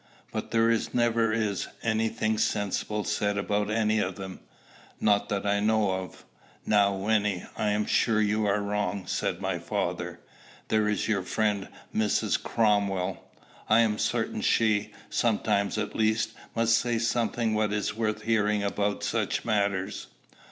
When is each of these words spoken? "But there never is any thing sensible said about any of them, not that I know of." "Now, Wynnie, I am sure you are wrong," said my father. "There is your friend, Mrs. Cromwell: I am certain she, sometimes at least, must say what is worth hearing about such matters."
"But 0.31 0.49
there 0.49 0.75
never 0.93 1.31
is 1.31 1.67
any 1.83 2.09
thing 2.09 2.39
sensible 2.39 3.03
said 3.03 3.37
about 3.37 3.69
any 3.69 3.99
of 3.99 4.15
them, 4.15 4.39
not 4.99 5.29
that 5.29 5.45
I 5.45 5.59
know 5.59 5.91
of." 5.91 6.25
"Now, 6.65 6.95
Wynnie, 6.95 7.45
I 7.55 7.69
am 7.69 7.85
sure 7.85 8.19
you 8.19 8.47
are 8.47 8.61
wrong," 8.63 9.05
said 9.05 9.39
my 9.39 9.59
father. 9.59 10.19
"There 10.69 10.89
is 10.89 11.07
your 11.07 11.21
friend, 11.21 11.67
Mrs. 11.95 12.41
Cromwell: 12.41 13.23
I 13.69 13.81
am 13.81 13.99
certain 13.99 14.41
she, 14.41 14.91
sometimes 15.11 15.77
at 15.77 15.95
least, 15.95 16.31
must 16.55 16.79
say 16.79 16.97
what 17.53 17.71
is 17.71 17.93
worth 17.95 18.23
hearing 18.23 18.63
about 18.63 19.03
such 19.03 19.45
matters." 19.45 20.07